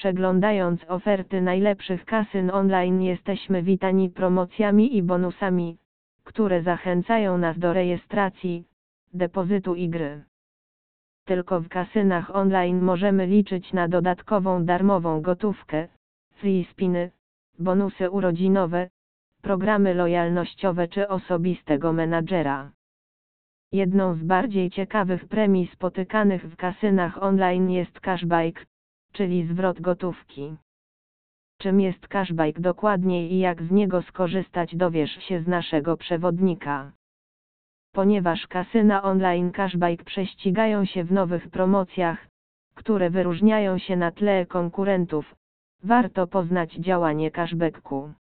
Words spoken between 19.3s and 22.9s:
programy lojalnościowe czy osobistego menadżera.